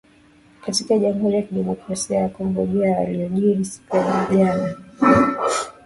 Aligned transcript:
katika 0.65 0.97
jamhuri 0.97 1.35
ya 1.35 1.41
kidemokrasia 1.41 2.19
ya 2.19 2.29
congo 2.29 2.65
juu 2.65 2.81
ya 2.83 2.89
yaliojiri 2.99 3.65
siku 3.65 3.97
ya 3.97 4.27
jana 4.35 4.75